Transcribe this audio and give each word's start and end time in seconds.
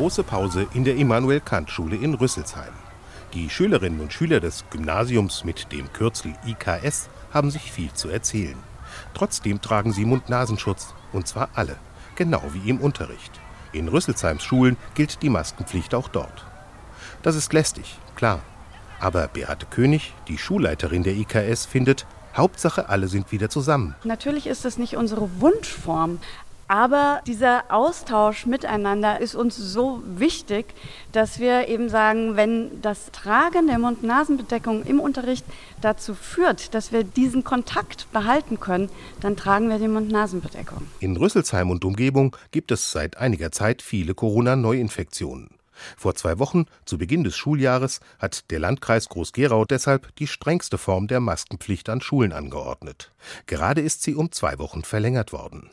große 0.00 0.24
Pause 0.24 0.66
in 0.72 0.84
der 0.84 0.96
Immanuel-Kant-Schule 0.96 1.94
in 1.94 2.14
Rüsselsheim. 2.14 2.72
Die 3.34 3.50
Schülerinnen 3.50 4.00
und 4.00 4.14
Schüler 4.14 4.40
des 4.40 4.64
Gymnasiums 4.70 5.44
mit 5.44 5.70
dem 5.72 5.92
Kürzel 5.92 6.32
IKS 6.46 7.10
haben 7.34 7.50
sich 7.50 7.70
viel 7.70 7.92
zu 7.92 8.08
erzählen. 8.08 8.56
Trotzdem 9.12 9.60
tragen 9.60 9.92
sie 9.92 10.06
Mund-Nasenschutz, 10.06 10.94
und 11.12 11.28
zwar 11.28 11.50
alle, 11.52 11.76
genau 12.14 12.42
wie 12.54 12.70
im 12.70 12.80
Unterricht. 12.80 13.30
In 13.72 13.88
Rüsselsheims 13.88 14.42
Schulen 14.42 14.78
gilt 14.94 15.20
die 15.20 15.28
Maskenpflicht 15.28 15.94
auch 15.94 16.08
dort. 16.08 16.46
Das 17.20 17.36
ist 17.36 17.52
lästig, 17.52 17.98
klar. 18.16 18.40
Aber 19.00 19.28
Beate 19.28 19.66
König, 19.66 20.14
die 20.28 20.38
Schulleiterin 20.38 21.02
der 21.02 21.12
IKS, 21.12 21.66
findet, 21.66 22.06
Hauptsache 22.34 22.88
alle 22.88 23.08
sind 23.08 23.32
wieder 23.32 23.50
zusammen. 23.50 23.94
Natürlich 24.04 24.46
ist 24.46 24.64
es 24.64 24.78
nicht 24.78 24.96
unsere 24.96 25.28
Wunschform, 25.40 26.20
aber 26.70 27.20
dieser 27.26 27.64
Austausch 27.68 28.46
miteinander 28.46 29.20
ist 29.20 29.34
uns 29.34 29.56
so 29.56 30.04
wichtig, 30.06 30.66
dass 31.10 31.40
wir 31.40 31.66
eben 31.66 31.88
sagen, 31.88 32.36
wenn 32.36 32.80
das 32.80 33.10
Tragen 33.10 33.66
der 33.66 33.80
Mund-Nasen-Bedeckung 33.80 34.84
im 34.84 35.00
Unterricht 35.00 35.44
dazu 35.80 36.14
führt, 36.14 36.72
dass 36.72 36.92
wir 36.92 37.02
diesen 37.02 37.42
Kontakt 37.42 38.06
behalten 38.12 38.60
können, 38.60 38.88
dann 39.20 39.36
tragen 39.36 39.68
wir 39.68 39.80
die 39.80 39.88
Mund-Nasen-Bedeckung. 39.88 40.86
In 41.00 41.16
Rüsselsheim 41.16 41.72
und 41.72 41.84
Umgebung 41.84 42.36
gibt 42.52 42.70
es 42.70 42.92
seit 42.92 43.16
einiger 43.16 43.50
Zeit 43.50 43.82
viele 43.82 44.14
Corona-Neuinfektionen. 44.14 45.59
Vor 45.96 46.14
zwei 46.14 46.38
Wochen, 46.38 46.66
zu 46.84 46.98
Beginn 46.98 47.24
des 47.24 47.36
Schuljahres, 47.36 48.00
hat 48.18 48.50
der 48.50 48.58
Landkreis 48.58 49.08
Groß-Gerau 49.08 49.64
deshalb 49.64 50.14
die 50.16 50.26
strengste 50.26 50.78
Form 50.78 51.08
der 51.08 51.20
Maskenpflicht 51.20 51.88
an 51.88 52.00
Schulen 52.00 52.32
angeordnet. 52.32 53.12
Gerade 53.46 53.80
ist 53.80 54.02
sie 54.02 54.14
um 54.14 54.32
zwei 54.32 54.58
Wochen 54.58 54.82
verlängert 54.82 55.32
worden. 55.32 55.70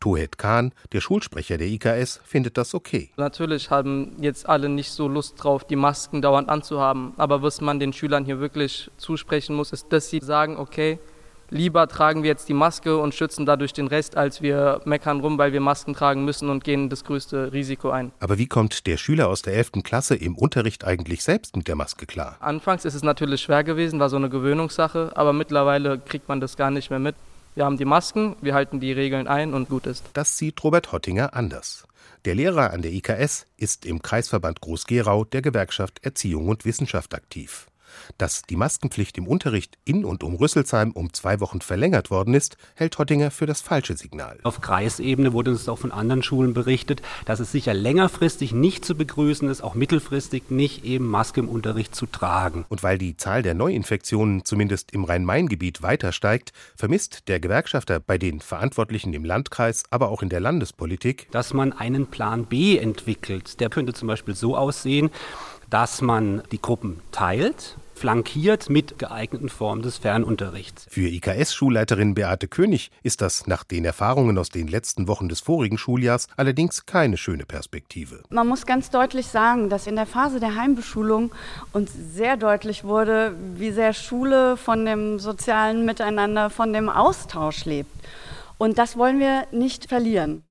Tohet 0.00 0.38
Kahn, 0.38 0.72
der 0.92 1.00
Schulsprecher 1.00 1.58
der 1.58 1.66
IKS, 1.68 2.20
findet 2.24 2.56
das 2.56 2.74
okay. 2.74 3.10
Natürlich 3.16 3.70
haben 3.70 4.16
jetzt 4.20 4.48
alle 4.48 4.68
nicht 4.68 4.90
so 4.90 5.08
Lust 5.08 5.42
drauf, 5.42 5.64
die 5.64 5.76
Masken 5.76 6.22
dauernd 6.22 6.48
anzuhaben. 6.48 7.14
Aber 7.16 7.42
was 7.42 7.60
man 7.60 7.80
den 7.80 7.92
Schülern 7.92 8.24
hier 8.24 8.38
wirklich 8.38 8.90
zusprechen 8.96 9.56
muss, 9.56 9.72
ist, 9.72 9.92
dass 9.92 10.08
sie 10.10 10.20
sagen, 10.22 10.56
okay, 10.56 10.98
lieber 11.50 11.88
tragen 11.88 12.22
wir 12.22 12.30
jetzt 12.30 12.48
die 12.48 12.54
Maske 12.54 12.96
und 12.98 13.14
schützen 13.14 13.46
dadurch 13.46 13.72
den 13.72 13.86
Rest, 13.86 14.16
als 14.16 14.42
wir 14.42 14.80
meckern 14.84 15.20
rum, 15.20 15.38
weil 15.38 15.52
wir 15.52 15.60
Masken 15.60 15.94
tragen 15.94 16.24
müssen 16.24 16.50
und 16.50 16.64
gehen 16.64 16.88
das 16.88 17.04
größte 17.04 17.52
Risiko 17.52 17.90
ein. 17.90 18.12
Aber 18.20 18.38
wie 18.38 18.46
kommt 18.46 18.86
der 18.86 18.96
Schüler 18.96 19.28
aus 19.28 19.42
der 19.42 19.54
11. 19.54 19.82
Klasse 19.84 20.14
im 20.14 20.36
Unterricht 20.36 20.84
eigentlich 20.84 21.22
selbst 21.22 21.56
mit 21.56 21.68
der 21.68 21.76
Maske 21.76 22.06
klar? 22.06 22.36
Anfangs 22.40 22.84
ist 22.84 22.94
es 22.94 23.02
natürlich 23.02 23.42
schwer 23.42 23.64
gewesen, 23.64 24.00
war 24.00 24.08
so 24.08 24.16
eine 24.16 24.28
Gewöhnungssache, 24.28 25.12
aber 25.14 25.32
mittlerweile 25.32 25.98
kriegt 25.98 26.28
man 26.28 26.40
das 26.40 26.56
gar 26.56 26.70
nicht 26.70 26.90
mehr 26.90 26.98
mit. 26.98 27.16
Wir 27.54 27.64
haben 27.64 27.78
die 27.78 27.86
Masken, 27.86 28.36
wir 28.42 28.52
halten 28.52 28.80
die 28.80 28.92
Regeln 28.92 29.26
ein 29.26 29.54
und 29.54 29.70
gut 29.70 29.86
ist. 29.86 30.04
Das 30.12 30.36
sieht 30.36 30.62
Robert 30.62 30.92
Hottinger 30.92 31.34
anders. 31.34 31.86
Der 32.26 32.34
Lehrer 32.34 32.72
an 32.72 32.82
der 32.82 32.92
IKS 32.92 33.46
ist 33.56 33.86
im 33.86 34.02
Kreisverband 34.02 34.60
Groß-Gerau 34.60 35.24
der 35.24 35.42
Gewerkschaft 35.42 36.04
Erziehung 36.04 36.48
und 36.48 36.64
Wissenschaft 36.64 37.14
aktiv. 37.14 37.68
Dass 38.18 38.42
die 38.42 38.56
Maskenpflicht 38.56 39.18
im 39.18 39.26
Unterricht 39.26 39.78
in 39.84 40.04
und 40.04 40.22
um 40.24 40.34
Rüsselsheim 40.34 40.92
um 40.92 41.12
zwei 41.12 41.40
Wochen 41.40 41.60
verlängert 41.60 42.10
worden 42.10 42.34
ist, 42.34 42.56
hält 42.74 42.98
Hottinger 42.98 43.30
für 43.30 43.46
das 43.46 43.60
falsche 43.60 43.96
Signal. 43.96 44.38
Auf 44.42 44.60
Kreisebene 44.60 45.32
wurde 45.32 45.50
uns 45.50 45.68
auch 45.68 45.78
von 45.78 45.92
anderen 45.92 46.22
Schulen 46.22 46.54
berichtet, 46.54 47.02
dass 47.24 47.40
es 47.40 47.52
sicher 47.52 47.74
längerfristig 47.74 48.52
nicht 48.52 48.84
zu 48.84 48.94
begrüßen 48.94 49.48
ist, 49.48 49.62
auch 49.62 49.74
mittelfristig 49.74 50.50
nicht 50.50 50.84
eben 50.84 51.06
Maske 51.06 51.40
im 51.40 51.48
Unterricht 51.48 51.94
zu 51.94 52.06
tragen. 52.06 52.64
Und 52.68 52.82
weil 52.82 52.98
die 52.98 53.16
Zahl 53.16 53.42
der 53.42 53.54
Neuinfektionen 53.54 54.44
zumindest 54.44 54.92
im 54.92 55.04
Rhein-Main-Gebiet 55.04 55.82
weiter 55.82 56.12
steigt, 56.12 56.52
vermisst 56.76 57.28
der 57.28 57.40
Gewerkschafter 57.40 58.00
bei 58.00 58.18
den 58.18 58.40
Verantwortlichen 58.40 59.12
im 59.12 59.24
Landkreis, 59.24 59.84
aber 59.90 60.10
auch 60.10 60.22
in 60.22 60.28
der 60.28 60.40
Landespolitik, 60.40 61.28
dass 61.30 61.52
man 61.52 61.72
einen 61.72 62.06
Plan 62.06 62.46
B 62.46 62.78
entwickelt. 62.78 63.60
Der 63.60 63.68
könnte 63.68 63.92
zum 63.92 64.08
Beispiel 64.08 64.34
so 64.34 64.56
aussehen, 64.56 65.10
dass 65.70 66.00
man 66.00 66.42
die 66.52 66.60
Gruppen 66.60 67.00
teilt, 67.12 67.76
flankiert 67.96 68.68
mit 68.68 68.98
geeigneten 68.98 69.48
Formen 69.48 69.82
des 69.82 69.96
Fernunterrichts. 69.98 70.86
Für 70.90 71.08
IKS-Schulleiterin 71.08 72.14
Beate 72.14 72.46
König 72.46 72.90
ist 73.02 73.22
das 73.22 73.46
nach 73.46 73.64
den 73.64 73.84
Erfahrungen 73.84 74.36
aus 74.38 74.50
den 74.50 74.68
letzten 74.68 75.08
Wochen 75.08 75.28
des 75.28 75.40
vorigen 75.40 75.78
Schuljahrs 75.78 76.28
allerdings 76.36 76.84
keine 76.86 77.16
schöne 77.16 77.46
Perspektive. 77.46 78.22
Man 78.28 78.46
muss 78.46 78.66
ganz 78.66 78.90
deutlich 78.90 79.26
sagen, 79.28 79.70
dass 79.70 79.86
in 79.86 79.96
der 79.96 80.06
Phase 80.06 80.40
der 80.40 80.56
Heimbeschulung 80.56 81.32
uns 81.72 81.90
sehr 82.12 82.36
deutlich 82.36 82.84
wurde, 82.84 83.34
wie 83.54 83.70
sehr 83.70 83.94
Schule 83.94 84.56
von 84.56 84.84
dem 84.84 85.18
sozialen 85.18 85.86
Miteinander, 85.86 86.50
von 86.50 86.72
dem 86.72 86.88
Austausch 86.88 87.64
lebt. 87.64 87.90
Und 88.58 88.78
das 88.78 88.96
wollen 88.96 89.20
wir 89.20 89.46
nicht 89.52 89.88
verlieren. 89.88 90.46